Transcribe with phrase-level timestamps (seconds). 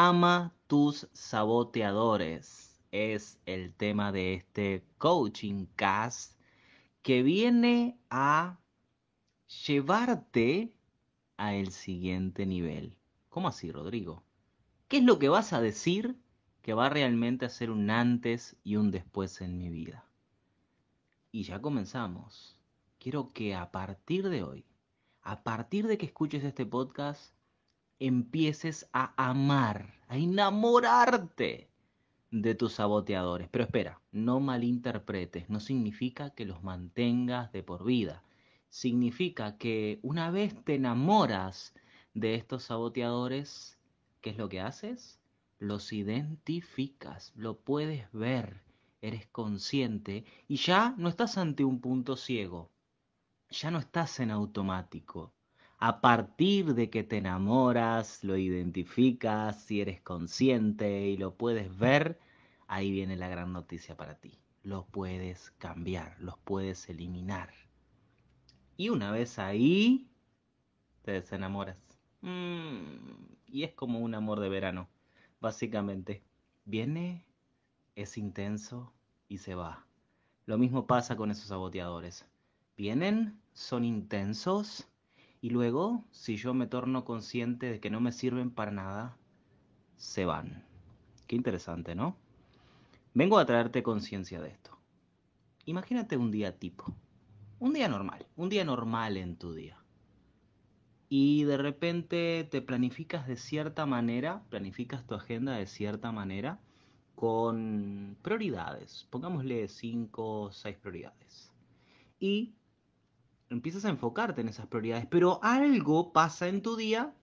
[0.00, 2.80] Ama tus saboteadores.
[2.92, 6.38] Es el tema de este coaching cast
[7.02, 8.60] que viene a
[9.66, 10.72] llevarte
[11.36, 12.96] a el siguiente nivel.
[13.28, 14.22] ¿Cómo así, Rodrigo?
[14.86, 16.16] ¿Qué es lo que vas a decir
[16.62, 20.06] que va realmente a ser un antes y un después en mi vida?
[21.32, 22.56] Y ya comenzamos.
[23.00, 24.64] Quiero que a partir de hoy,
[25.22, 27.34] a partir de que escuches este podcast,
[28.00, 31.68] empieces a amar, a enamorarte
[32.30, 33.48] de tus saboteadores.
[33.48, 38.22] Pero espera, no malinterpretes, no significa que los mantengas de por vida.
[38.68, 41.74] Significa que una vez te enamoras
[42.14, 43.78] de estos saboteadores,
[44.20, 45.18] ¿qué es lo que haces?
[45.58, 48.62] Los identificas, lo puedes ver,
[49.00, 52.70] eres consciente y ya no estás ante un punto ciego,
[53.50, 55.32] ya no estás en automático
[55.78, 62.18] a partir de que te enamoras, lo identificas, si eres consciente y lo puedes ver,
[62.66, 64.40] ahí viene la gran noticia para ti.
[64.64, 67.54] Lo puedes cambiar, los puedes eliminar.
[68.76, 70.10] Y una vez ahí,
[71.02, 71.78] te desenamoras.
[72.22, 74.88] Mm, y es como un amor de verano,
[75.40, 76.24] básicamente.
[76.64, 77.24] Viene,
[77.94, 78.92] es intenso
[79.28, 79.86] y se va.
[80.44, 82.26] Lo mismo pasa con esos saboteadores.
[82.76, 84.88] Vienen, son intensos
[85.40, 89.16] y luego, si yo me torno consciente de que no me sirven para nada,
[89.96, 90.64] se van.
[91.26, 92.16] Qué interesante, ¿no?
[93.14, 94.78] Vengo a traerte conciencia de esto.
[95.64, 96.94] Imagínate un día tipo,
[97.58, 99.76] un día normal, un día normal en tu día.
[101.08, 106.60] Y de repente te planificas de cierta manera, planificas tu agenda de cierta manera,
[107.14, 111.52] con prioridades, pongámosle cinco o seis prioridades.
[112.20, 112.54] Y
[113.50, 117.14] empiezas a enfocarte en esas prioridades, pero algo pasa en tu día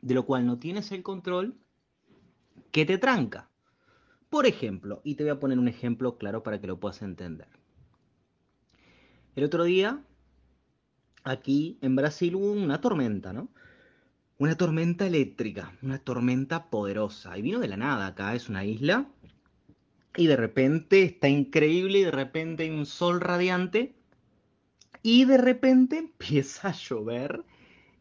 [0.00, 1.56] de lo cual no tienes el control
[2.70, 3.48] que te tranca.
[4.28, 7.48] Por ejemplo, y te voy a poner un ejemplo claro para que lo puedas entender.
[9.34, 10.02] El otro día,
[11.24, 13.48] aquí en Brasil hubo una tormenta, ¿no?
[14.38, 17.36] Una tormenta eléctrica, una tormenta poderosa.
[17.38, 19.08] Y vino de la nada acá, es una isla.
[20.16, 23.95] Y de repente está increíble y de repente hay un sol radiante
[25.06, 27.44] y de repente empieza a llover,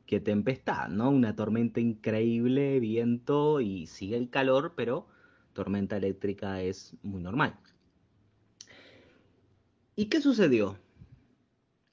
[0.08, 1.12] qué tempestad, ¿no?
[1.12, 5.06] Una tormenta increíble, viento y sigue el calor, pero
[5.54, 7.60] tormenta eléctrica es muy normal.
[9.96, 10.80] ¿Y qué sucedió?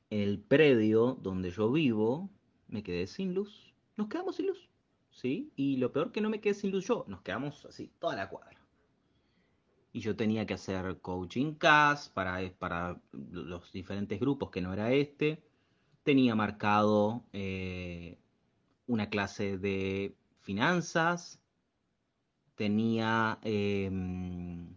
[0.08, 2.30] El predio donde yo vivo,
[2.68, 3.74] me quedé sin luz.
[3.98, 4.70] Nos quedamos sin luz,
[5.10, 5.52] ¿sí?
[5.56, 8.30] Y lo peor que no me quedé sin luz yo, nos quedamos así, toda la
[8.30, 8.61] cuadra
[9.92, 14.92] y yo tenía que hacer coaching cast para, para los diferentes grupos que no era
[14.92, 15.42] este.
[16.02, 18.18] Tenía marcado eh,
[18.86, 21.40] una clase de finanzas,
[22.54, 24.74] tenía, em,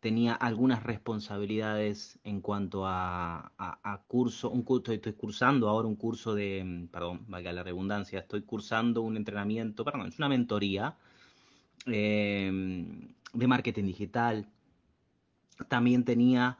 [0.00, 3.52] tenía algunas responsabilidades en cuanto a,
[4.08, 9.02] curso, un curso, estoy cursando ahora un curso de, perdón, valga la redundancia, estoy cursando
[9.02, 10.96] un entrenamiento, perdón, es una mentoría
[11.86, 14.48] em, de marketing digital.
[15.68, 16.58] También tenía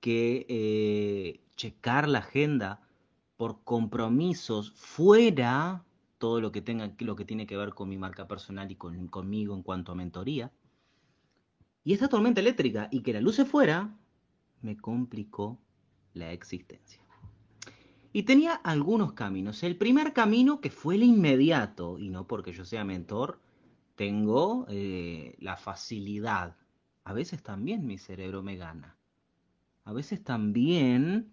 [0.00, 2.80] que eh, checar la agenda
[3.36, 5.84] por compromisos fuera
[6.18, 9.08] todo lo que tenga lo que tiene que ver con mi marca personal y con,
[9.08, 10.52] conmigo en cuanto a mentoría.
[11.84, 13.96] Y esta tormenta eléctrica y que la luz se fuera
[14.60, 15.58] me complicó
[16.14, 17.02] la existencia.
[18.12, 19.62] Y tenía algunos caminos.
[19.62, 23.40] El primer camino que fue el inmediato, y no porque yo sea mentor,
[23.94, 26.56] tengo eh, la facilidad.
[27.04, 28.96] A veces también mi cerebro me gana.
[29.84, 31.32] A veces también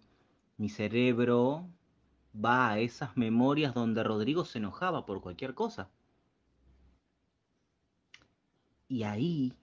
[0.57, 1.69] mi cerebro
[2.33, 5.89] va a esas memorias donde Rodrigo se enojaba por cualquier cosa.
[8.87, 9.53] Y ahí,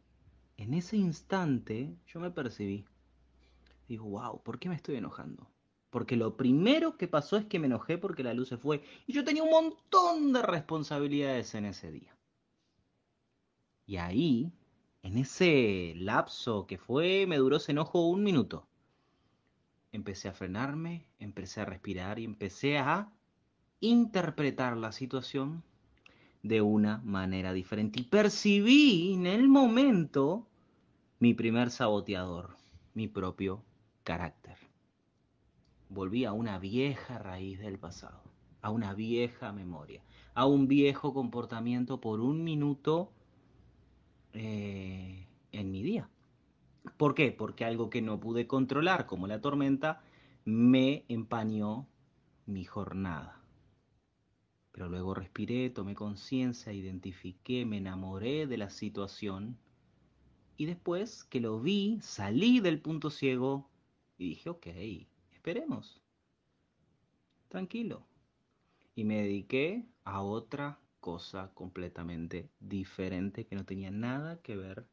[0.56, 2.87] en ese instante, yo me percibí.
[3.89, 5.51] Digo, wow, ¿por qué me estoy enojando?
[5.91, 8.83] Porque lo primero que pasó es que me enojé porque la luz se fue.
[9.06, 12.16] Y yo tenía un montón de responsabilidades en ese día.
[13.87, 14.53] Y ahí,
[15.03, 18.67] en ese lapso que fue, me duró ese enojo un minuto.
[19.93, 23.12] Empecé a frenarme, empecé a respirar y empecé a
[23.81, 25.62] interpretar la situación
[26.43, 28.00] de una manera diferente.
[28.00, 30.47] Y percibí en el momento
[31.19, 32.56] mi primer saboteador,
[32.94, 33.62] mi propio
[34.05, 34.56] carácter.
[35.89, 38.21] Volví a una vieja raíz del pasado,
[38.61, 40.03] a una vieja memoria,
[40.35, 43.12] a un viejo comportamiento por un minuto
[44.38, 46.11] eh, en mi día.
[46.99, 47.33] ¿Por qué?
[47.33, 50.03] Porque algo que no pude controlar, como la tormenta,
[50.44, 51.88] me empañó
[52.44, 53.41] mi jornada.
[54.73, 59.56] Pero luego respiré, tomé conciencia, identifiqué, me enamoré de la situación.
[60.59, 63.71] Y después que lo vi, salí del punto ciego
[64.19, 64.67] y dije, ok,
[65.32, 66.03] esperemos.
[67.49, 68.06] Tranquilo.
[68.94, 74.88] Y me dediqué a otra cosa completamente diferente que no tenía nada que ver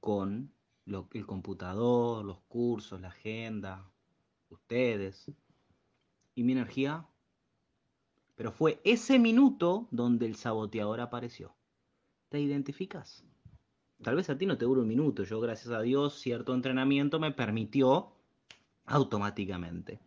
[0.00, 0.50] con
[0.86, 3.84] el computador, los cursos, la agenda,
[4.48, 5.30] ustedes.
[6.34, 7.06] Y mi energía
[8.34, 11.54] pero fue ese minuto donde el saboteador apareció.
[12.30, 13.22] ¿Te identificas?
[14.02, 15.24] Tal vez a ti no te dure un minuto.
[15.24, 18.14] Yo, gracias a Dios, cierto entrenamiento me permitió
[18.86, 20.00] automáticamente.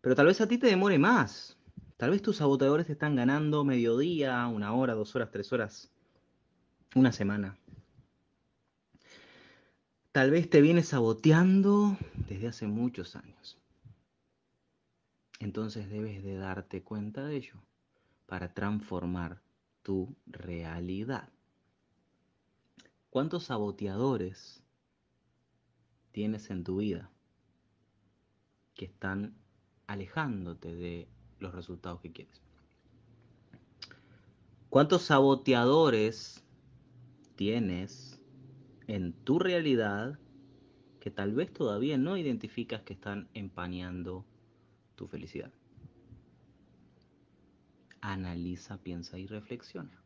[0.00, 1.56] Pero tal vez a ti te demore más.
[2.02, 5.88] Tal vez tus saboteadores te están ganando mediodía, una hora, dos horas, tres horas,
[6.96, 7.56] una semana.
[10.10, 11.96] Tal vez te vienes saboteando
[12.28, 13.62] desde hace muchos años
[15.42, 17.54] entonces debes de darte cuenta de ello
[18.26, 19.42] para transformar
[19.82, 21.28] tu realidad.
[23.10, 24.62] ¿Cuántos saboteadores
[26.12, 27.10] tienes en tu vida
[28.74, 29.36] que están
[29.86, 31.08] alejándote de
[31.42, 32.40] los resultados que quieres?
[34.70, 36.42] ¿Cuántos saboteadores
[37.36, 38.20] tienes
[38.86, 40.18] en tu realidad
[41.02, 44.24] que tal vez todavía no identificas que están empañando
[44.94, 45.52] tu felicidad.
[48.00, 50.00] Analiza, piensa y reflexiona.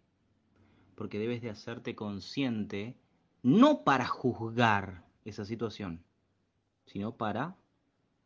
[0.95, 2.97] Porque debes de hacerte consciente
[3.43, 6.03] no para juzgar esa situación,
[6.87, 7.59] sino para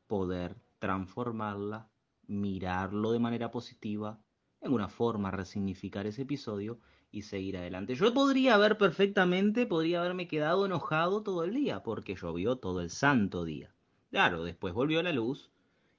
[0.07, 1.90] poder transformarla,
[2.31, 4.21] mirarlo de manera positiva,
[4.61, 6.79] en alguna forma resignificar ese episodio
[7.11, 7.95] y seguir adelante.
[7.95, 12.91] Yo podría haber perfectamente, podría haberme quedado enojado todo el día, porque llovió todo el
[12.91, 13.75] santo día.
[14.11, 15.51] Claro, después volvió la luz,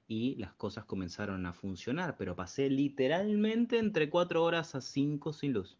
[0.08, 5.52] y las cosas comenzaron a funcionar, pero pasé literalmente entre 4 horas a 5 sin
[5.54, 5.78] luz.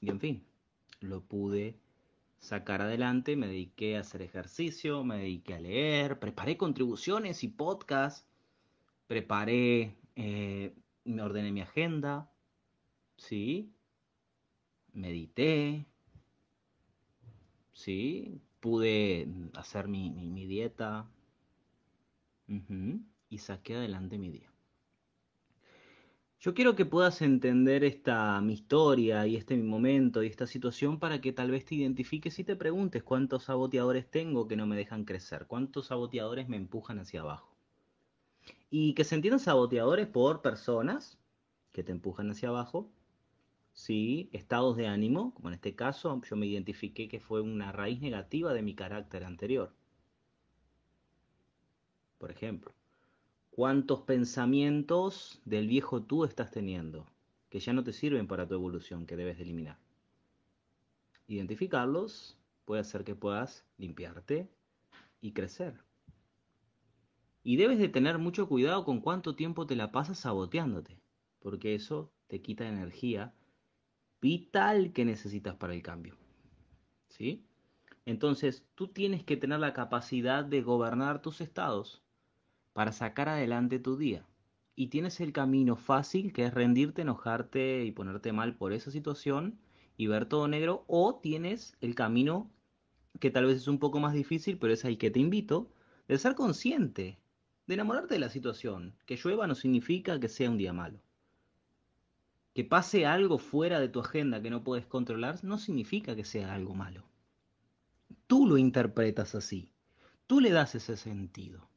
[0.00, 0.46] Y en fin,
[1.00, 1.78] lo pude
[2.38, 8.26] sacar adelante, me dediqué a hacer ejercicio, me dediqué a leer, preparé contribuciones y podcasts,
[9.06, 10.74] preparé, eh,
[11.04, 12.30] me ordené mi agenda,
[13.16, 13.72] ¿sí?
[14.92, 15.86] Medité,
[17.72, 18.40] ¿sí?
[18.66, 20.10] pude hacer mi,
[20.46, 21.08] dieta
[23.28, 24.55] y saqué adelante mi día.
[26.40, 30.98] Yo quiero que puedas entender esta mi historia y este mi momento y esta situación
[30.98, 34.76] para que tal vez te identifiques y te preguntes cuántos saboteadores tengo que no me
[34.76, 37.56] dejan crecer, cuántos saboteadores me empujan hacia abajo.
[38.70, 41.18] Y que se entiendan saboteadores por personas
[41.72, 42.90] que te empujan hacia abajo
[43.76, 44.30] ¿sí?
[44.32, 48.52] estados de ánimo, como en este caso yo me identifiqué que fue una raíz negativa
[48.52, 49.72] de mi carácter anterior.
[52.18, 52.74] Por ejemplo,
[53.56, 57.06] ¿cuántos pensamientos del viejo tú estás teniendo
[57.48, 59.78] que ya no te sirven para tu evolución, que debes de eliminar?
[61.26, 62.36] Identificarlos
[62.66, 64.46] puede hacer que puedas limpiarte
[65.22, 65.80] y crecer.
[67.42, 71.00] Y debes de tener mucho cuidado con cuánto tiempo te la pasas saboteándote,
[71.38, 73.32] porque eso te quita energía
[74.20, 76.18] vital que necesitas para el cambio.
[77.08, 77.46] ¿Sí?
[78.04, 82.02] Entonces, tú tienes que tener la capacidad de gobernar tus estados
[82.76, 84.26] para sacar adelante tu día.
[84.74, 89.58] Y tienes el camino fácil que es rendirte, enojarte y ponerte mal por esa situación
[89.96, 90.84] y ver todo negro.
[90.86, 92.50] O tienes el camino
[93.18, 95.72] que tal vez es un poco más difícil, pero es al que te invito,
[96.06, 97.18] de ser consciente,
[97.66, 98.94] de enamorarte de la situación.
[99.06, 101.00] Que llueva no significa que sea un día malo.
[102.52, 106.52] Que pase algo fuera de tu agenda que no puedes controlar no significa que sea
[106.52, 107.04] algo malo.
[108.26, 109.72] Tú lo interpretas así.
[110.26, 111.70] Tú le das ese sentido.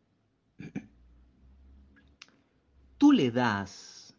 [3.00, 4.15] Tú le das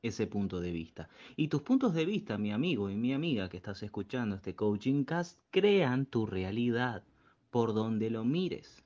[0.00, 1.10] ese punto de vista.
[1.36, 5.04] Y tus puntos de vista, mi amigo y mi amiga que estás escuchando este coaching
[5.04, 7.04] cast, crean tu realidad
[7.50, 8.82] por donde lo mires.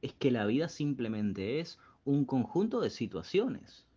[0.00, 3.88] Es que la vida simplemente es un conjunto de situaciones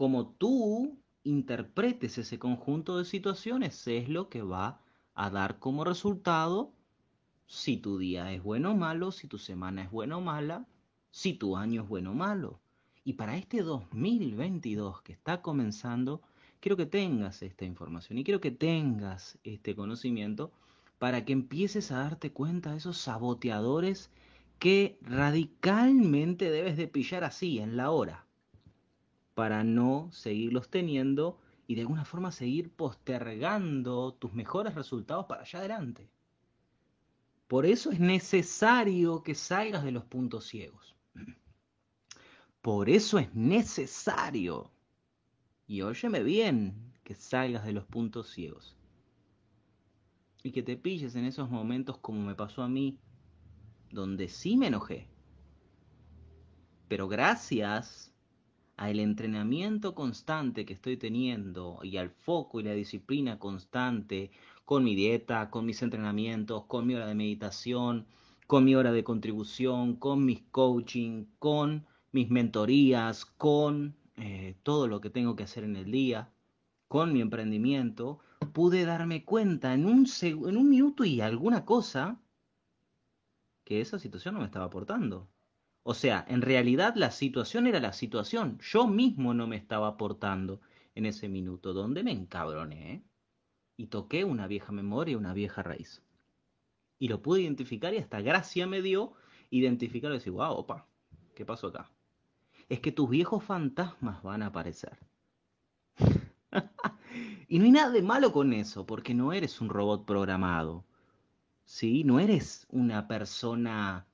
[0.00, 4.80] como tú interpretes ese conjunto de situaciones es lo que va
[5.12, 6.72] a dar como resultado
[7.46, 10.66] si tu día es bueno o malo, si tu semana es buena o mala,
[11.10, 12.62] si tu año es bueno o malo.
[13.10, 16.22] Y para este 2022 que está comenzando,
[16.60, 20.52] quiero que tengas esta información y quiero que tengas este conocimiento
[21.00, 24.12] para que empieces a darte cuenta de esos saboteadores
[24.60, 28.26] que radicalmente debes de pillar así, en la hora
[29.34, 31.36] para no seguirlos teniendo
[31.66, 36.08] y de alguna forma seguir postergando tus mejores resultados para allá adelante.
[37.48, 40.94] Por eso es necesario que salgas de los puntos ciegos.
[42.62, 44.70] Por eso es necesario,
[45.66, 48.76] y óyeme bien, que salgas de los puntos ciegos.
[50.42, 52.98] Y que te pilles en esos momentos como me pasó a mí,
[53.90, 55.08] donde sí me enojé.
[56.88, 58.12] Pero gracias
[58.76, 64.30] al entrenamiento constante que estoy teniendo y al foco y la disciplina constante
[64.64, 68.06] con mi dieta, con mis entrenamientos, con mi hora de meditación,
[68.46, 75.00] con mi hora de contribución, con mis coaching, con mis mentorías, con eh, todo lo
[75.00, 76.32] que tengo que hacer en el día,
[76.88, 78.20] con mi emprendimiento,
[78.52, 82.20] pude darme cuenta en un, en un minuto y alguna cosa
[83.64, 85.28] que esa situación no me estaba aportando.
[85.82, 88.58] O sea, en realidad la situación era la situación.
[88.60, 90.60] Yo mismo no me estaba aportando
[90.94, 93.02] en ese minuto, donde me encabroné ¿eh?
[93.76, 96.02] y toqué una vieja memoria, una vieja raíz.
[96.98, 99.14] Y lo pude identificar y hasta gracia me dio
[99.50, 100.86] identificar y decir, wow, opa,
[101.34, 101.90] ¿qué pasó acá?
[102.70, 104.96] Es que tus viejos fantasmas van a aparecer.
[107.48, 110.86] y no hay nada de malo con eso, porque no eres un robot programado.
[111.64, 112.04] ¿Sí?
[112.04, 114.06] No eres una persona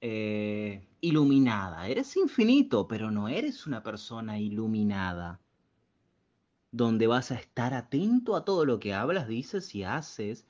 [0.00, 1.86] eh, iluminada.
[1.86, 5.40] Eres infinito, pero no eres una persona iluminada.
[6.72, 10.48] Donde vas a estar atento a todo lo que hablas, dices y haces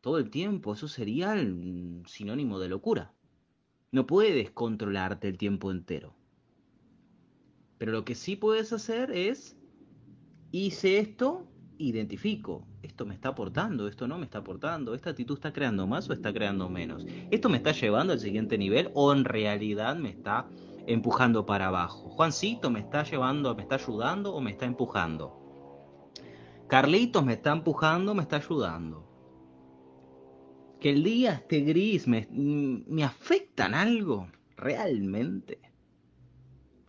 [0.00, 0.72] todo el tiempo.
[0.72, 3.12] Eso sería el sinónimo de locura.
[3.92, 6.14] No puedes controlarte el tiempo entero.
[7.84, 9.58] Pero lo que sí puedes hacer es,
[10.52, 15.52] hice esto, identifico, esto me está aportando, esto no me está aportando, esta actitud está
[15.52, 19.26] creando más o está creando menos, esto me está llevando al siguiente nivel o en
[19.26, 20.48] realidad me está
[20.86, 22.08] empujando para abajo.
[22.08, 25.38] Juancito me está llevando, me está ayudando o me está empujando.
[26.68, 29.06] Carlitos me está empujando, me está ayudando.
[30.80, 35.73] Que el día esté gris me, me afecta en algo, realmente.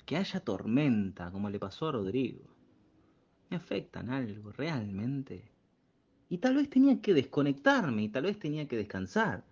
[0.05, 2.55] Que haya tormenta, como le pasó a Rodrigo
[3.49, 5.51] me afectan algo realmente.
[6.29, 9.43] Y tal vez tenía que desconectarme y tal vez tenía que descansar.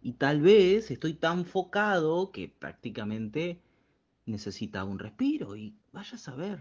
[0.00, 3.60] Y tal vez estoy tan focado que prácticamente
[4.24, 6.60] necesitaba un respiro y vaya a saber.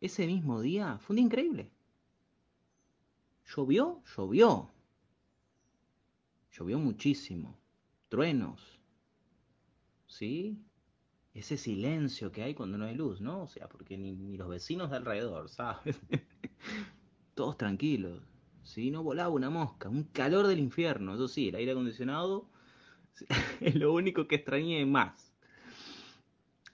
[0.00, 1.70] Ese mismo día fue un día increíble.
[3.46, 4.70] Llovió, llovió.
[6.52, 7.58] Llovió muchísimo.
[8.08, 8.80] Truenos.
[10.06, 10.58] ¿Sí?
[11.34, 13.42] Ese silencio que hay cuando no hay luz, ¿no?
[13.42, 15.98] O sea, porque ni, los vecinos de alrededor, ¿sabes?
[17.34, 18.22] Todos tranquilos.
[18.62, 22.48] Si no volaba una mosca, un calor del infierno, eso sí, el aire acondicionado
[23.60, 25.32] es lo único que extrañé más.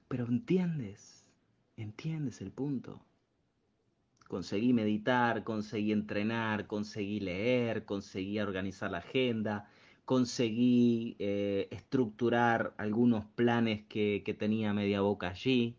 [0.08, 1.30] Pero entiendes,
[1.76, 3.00] entiendes el punto.
[4.26, 9.70] Conseguí meditar, conseguí entrenar, conseguí leer, conseguí organizar la agenda,
[10.08, 15.76] conseguí eh, estructurar algunos planes que, tenía media boca allí,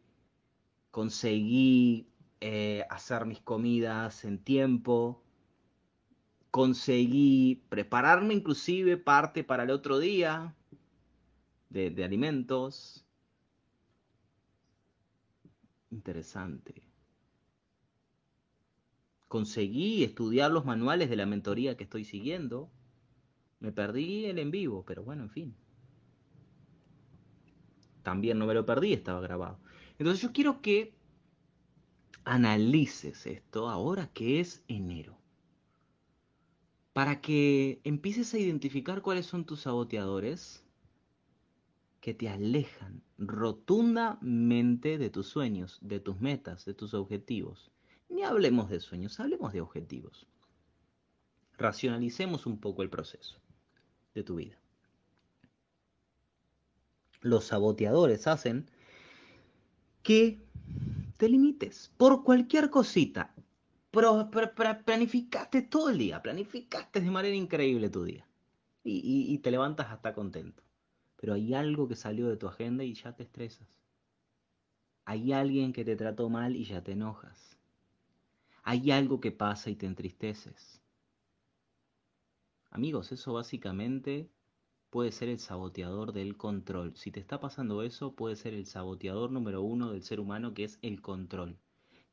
[0.91, 2.07] conseguí
[2.39, 5.23] eh, hacer mis comidas en tiempo,
[6.51, 10.55] conseguí prepararme inclusive parte para el otro día
[11.69, 13.03] de, de alimentos.
[15.89, 16.83] Interesante.
[19.27, 22.69] Conseguí estudiar los manuales de la mentoría que estoy siguiendo
[23.59, 25.55] me perdí el en vivo, pero bueno, en fin.
[28.03, 29.59] También no me lo perdí, estaba grabado.
[29.97, 30.93] Entonces yo quiero que
[32.23, 35.17] analices esto ahora que es enero.
[36.93, 40.63] Para que empieces a identificar cuáles son tus saboteadores
[41.99, 47.71] que te alejan rotundamente de tus sueños, de tus metas, de tus objetivos.
[48.07, 50.25] Ni hablemos de sueños, hablemos de objetivos.
[51.57, 53.41] Racionalicemos un poco el proceso
[54.13, 54.57] de tu vida.
[57.21, 58.69] Los saboteadores hacen
[60.03, 60.41] que
[61.17, 63.33] te limites por cualquier cosita.
[63.91, 68.25] planificaste todo el día, planificaste de manera increíble tu día
[68.83, 70.63] y, y te levantas hasta contento.
[71.17, 73.67] Pero hay algo que salió de tu agenda y ya te estresas.
[75.03, 77.57] Hay alguien que te trató mal y ya te enojas.
[78.63, 80.78] Hay algo que pasa y te entristeces.
[82.71, 84.29] Amigos, eso básicamente
[84.89, 86.95] puede ser el saboteador del control.
[86.95, 90.63] Si te está pasando eso, puede ser el saboteador número uno del ser humano, que
[90.63, 91.57] es el control.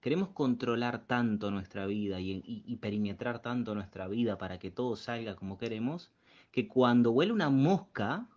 [0.00, 5.58] Queremos controlar tanto nuestra vida y, perimetrar tanto nuestra vida para que todo salga como
[5.58, 6.12] queremos,
[6.52, 8.28] que cuando huele una mosca,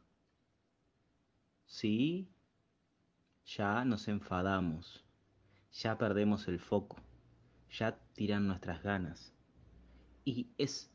[1.66, 2.28] sí,
[3.46, 5.04] ya nos enfadamos,
[5.72, 6.98] ya perdemos el foco,
[7.72, 9.34] ya tiran nuestras ganas.
[10.26, 10.92] Y es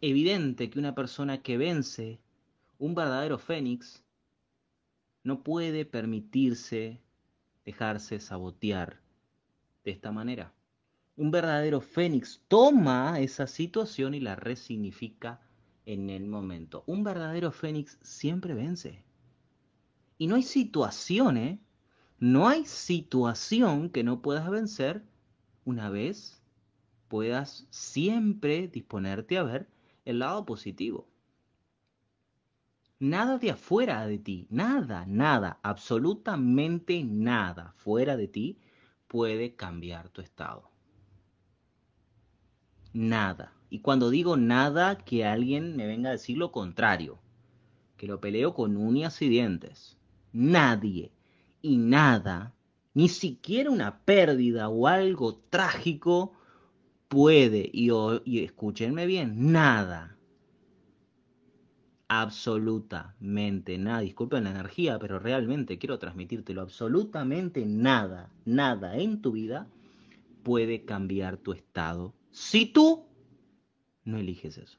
[0.00, 2.20] evidente que una persona que vence,
[2.78, 4.02] un verdadero fénix,
[5.24, 7.00] no puede permitirse
[7.64, 9.00] dejarse sabotear
[9.84, 10.52] de esta manera.
[11.16, 15.40] Un verdadero fénix toma esa situación y la resignifica
[15.86, 16.84] en el momento.
[16.86, 19.02] Un verdadero fénix siempre vence.
[20.16, 21.58] Y no hay situación, ¿eh?
[22.18, 25.02] No hay situación que no puedas vencer
[25.64, 26.38] una vez
[27.08, 29.66] puedas siempre disponerte a ver
[30.08, 31.06] el lado positivo.
[32.98, 38.58] Nada de afuera de ti, nada, nada, absolutamente nada fuera de ti
[39.06, 40.70] puede cambiar tu estado.
[42.94, 43.52] Nada.
[43.68, 47.18] Y cuando digo nada, que alguien me venga a decir lo contrario,
[47.98, 49.98] que lo peleo con uñas y dientes.
[50.32, 51.12] Nadie
[51.60, 52.54] y nada,
[52.94, 56.32] ni siquiera una pérdida o algo trágico
[57.08, 57.90] puede, y,
[58.44, 60.16] escúchenme bien, nada,
[62.08, 69.66] absolutamente nada, disculpen la energía, pero realmente quiero transmitírtelo, absolutamente nada, nada en tu vida
[70.42, 73.06] puede cambiar tu estado si tú
[74.04, 74.78] no eliges eso.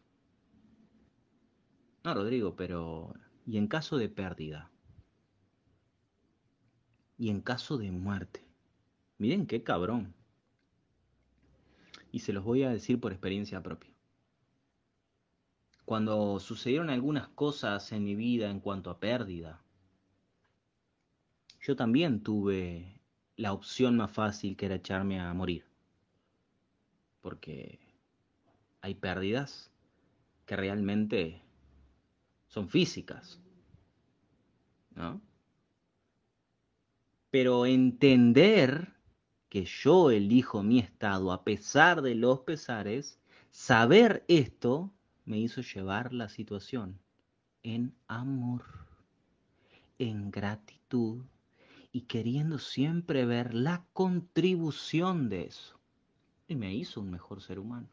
[2.04, 3.14] No, Rodrigo, pero
[3.46, 4.72] ¿y en caso de pérdida?
[7.18, 8.46] ¿Y en caso de muerte?
[9.18, 10.16] Miren qué cabrón.
[12.12, 13.92] Y se los voy a decir por experiencia propia
[15.90, 19.60] cuando sucedieron algunas cosas en mi vida en cuanto a pérdida,
[21.62, 23.02] yo también tuve
[23.38, 25.66] la opción más fácil que era echarme a morir.
[27.22, 27.80] Porque
[28.82, 29.72] hay pérdidas
[30.46, 31.42] que realmente
[32.50, 33.42] son físicas.
[34.94, 35.20] ¿No?
[37.32, 38.94] Pero entender
[39.50, 44.94] que yo elijo mi estado a pesar de los pesares, saber esto
[45.26, 47.00] me hizo llevar la situación
[47.64, 48.64] en amor,
[49.98, 51.24] en gratitud
[51.92, 55.80] y queriendo siempre ver la contribución de eso.
[56.48, 57.88] Y me hizo un mejor ser humano.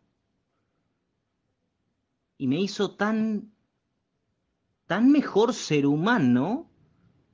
[2.38, 3.51] Y me hizo tan,
[4.87, 6.69] tan mejor ser humano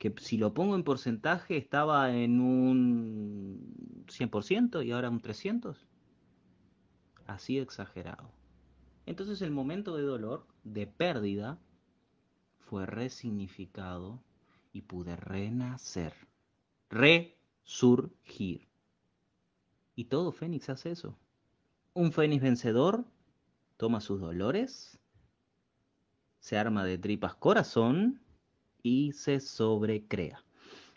[0.02, 5.76] que si lo pongo en porcentaje estaba en un 100% y ahora un 300%.
[7.28, 8.28] Así exagerado.
[9.06, 11.60] Entonces el momento de dolor, de pérdida,
[12.58, 14.20] fue resignificado
[14.72, 16.14] y pude renacer,
[16.90, 18.66] resurgir.
[19.94, 21.16] Y todo fénix hace eso.
[21.94, 23.04] Un fénix vencedor
[23.76, 24.98] toma sus dolores,
[26.40, 28.20] se arma de tripas corazón
[28.82, 30.44] y se sobrecrea.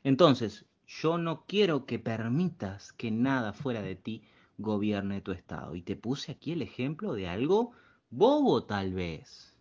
[0.04, 4.24] Entonces, yo no quiero que permitas que nada fuera de ti
[4.58, 5.76] gobierne tu estado.
[5.76, 7.74] Y te puse aquí el ejemplo de algo
[8.10, 9.54] Bobo tal vez.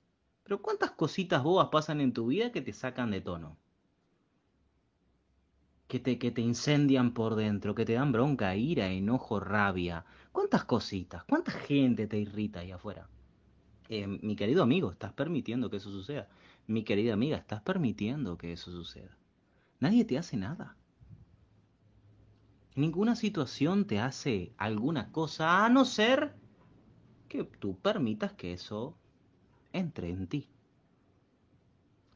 [0.45, 3.57] Pero ¿cuántas cositas bobas pasan en tu vida que te sacan de tono?
[5.89, 10.05] Que te, que te incendian por dentro, que te dan bronca, ira, enojo, rabia.
[10.31, 11.25] ¿Cuántas cositas?
[11.25, 13.09] ¿Cuánta gente te irrita ahí afuera?
[13.89, 16.29] Eh, mi querido amigo, estás permitiendo que eso suceda.
[16.66, 19.16] Mi querida amiga, estás permitiendo que eso suceda.
[19.81, 20.77] Nadie te hace nada.
[22.74, 26.35] Ninguna situación te hace alguna cosa a no ser
[27.29, 28.96] que tú permitas que eso
[29.72, 30.48] entre en ti.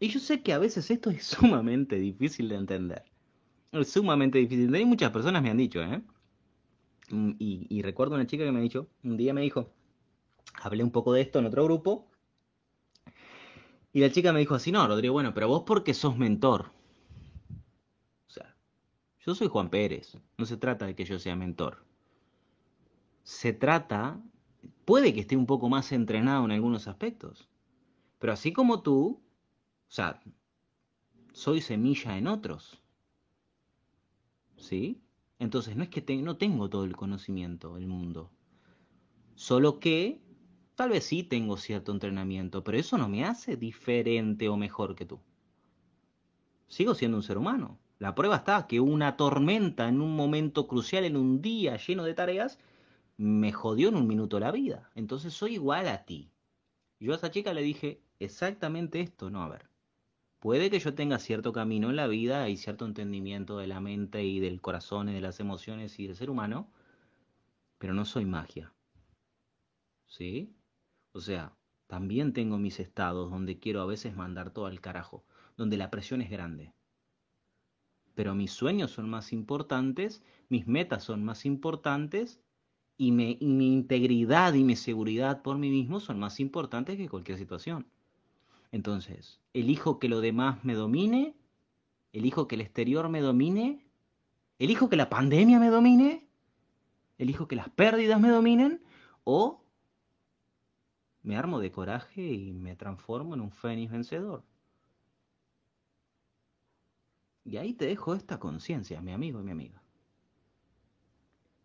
[0.00, 3.04] Y yo sé que a veces esto es sumamente difícil de entender.
[3.72, 4.74] Es sumamente difícil.
[4.74, 6.02] Y muchas personas me han dicho, ¿eh?
[7.10, 9.72] Mm, y, y, recuerdo una chica que me ha dicho, un día me dijo,
[10.62, 12.07] hablé un poco de esto en otro grupo,
[13.92, 16.70] y la chica me dijo así, no, Rodrigo, bueno, pero vos porque sos mentor.
[18.26, 18.56] O sea,
[19.24, 21.84] yo soy Juan Pérez, no se trata de que yo sea mentor.
[23.22, 24.20] Se trata
[24.84, 27.46] puede que esté un poco más entrenado en algunos aspectos.
[28.18, 29.20] Pero así como tú,
[29.86, 30.22] o sea,
[31.32, 32.80] soy semilla en otros.
[34.56, 35.02] ¿Sí?
[35.38, 38.30] Entonces no es que no tengo todo el conocimiento del mundo.
[39.34, 40.20] Solo que
[40.78, 45.06] tal vez sí tengo cierto entrenamiento, pero eso no me hace diferente o mejor que
[45.06, 45.18] tú.
[46.68, 47.80] Sigo siendo un ser humano.
[47.98, 52.14] La prueba está que una tormenta en un momento crucial, en un día lleno de
[52.14, 52.60] tareas,
[53.16, 54.88] me jodió en un minuto la vida.
[54.94, 56.30] Entonces soy igual a ti.
[57.00, 59.68] Yo a esa chica le dije exactamente esto, no, a ver.
[60.38, 64.22] Puede que yo tenga cierto camino en la vida y cierto entendimiento de la mente
[64.22, 66.70] y del corazón y de las emociones y del ser humano,
[67.78, 68.72] pero no soy magia.
[70.06, 70.54] ¿Sí?
[71.18, 71.52] O sea,
[71.88, 75.24] también tengo mis estados donde quiero a veces mandar todo al carajo,
[75.56, 76.72] donde la presión es grande.
[78.14, 82.40] Pero mis sueños son más importantes, mis metas son más importantes
[82.96, 87.88] y, mi integridad y mi seguridad por mí mismo son más importantes que cualquier situación.
[88.70, 91.34] Entonces, elijo que lo demás me domine,
[92.12, 93.84] elijo que el exterior me domine,
[94.60, 96.28] elijo que la pandemia me domine,
[97.18, 98.84] elijo que las pérdidas me dominen,
[99.24, 99.64] o
[101.28, 104.42] me armo de coraje y me transformo en un fénix vencedor.
[107.44, 109.82] Y ahí te dejo esta conciencia, mi amigo y mi amiga.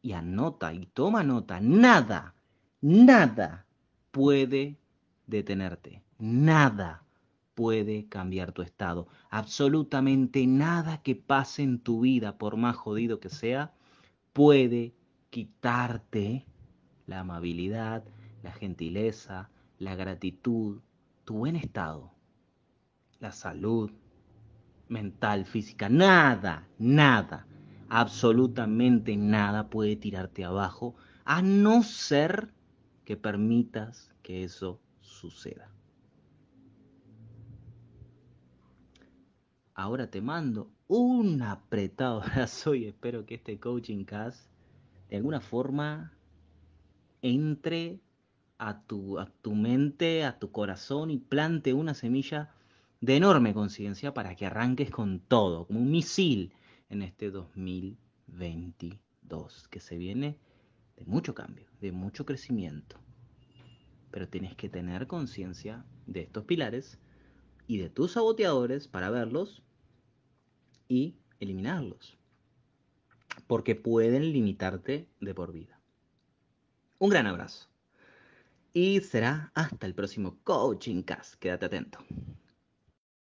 [0.01, 2.35] Y anota y toma nota, nada,
[2.81, 3.65] nada
[4.11, 4.81] puede
[5.27, 7.05] detenerte, nada
[7.53, 13.29] puede cambiar tu estado, absolutamente nada que pase en tu vida, por más jodido que
[13.29, 13.73] sea,
[14.33, 14.93] puede
[15.29, 16.45] quitarte
[17.07, 18.03] la amabilidad,
[18.43, 19.49] la gentileza,
[19.79, 20.81] la gratitud,
[21.25, 22.13] tu buen estado,
[23.19, 23.91] la salud
[24.87, 27.47] mental, física, nada, nada
[27.93, 32.51] absolutamente nada puede tirarte abajo a no ser
[33.05, 35.69] que permitas que eso suceda.
[39.75, 44.49] Ahora te mando un apretado abrazo y espero que este coaching cast
[45.09, 46.17] de alguna forma
[47.21, 47.99] entre
[48.57, 52.55] a tu, a tu mente, a tu corazón y plante una semilla
[53.01, 56.53] de enorme conciencia para que arranques con todo, como un misil
[56.89, 60.37] en este 2022, que se viene
[60.95, 62.97] de mucho cambio, de mucho crecimiento.
[64.11, 66.99] Pero tienes que tener conciencia de estos pilares
[67.67, 69.63] y de tus saboteadores para verlos
[70.87, 72.17] y eliminarlos.
[73.47, 75.79] Porque pueden limitarte de por vida.
[76.99, 77.72] Un gran abrazo.
[78.75, 81.35] Y será hasta el próximo Coaching Cast.
[81.35, 81.99] Quédate atento.